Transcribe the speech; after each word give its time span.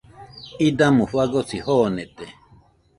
Idamo 0.67 1.03
fagosi 1.11 1.57
joonete. 1.65 2.25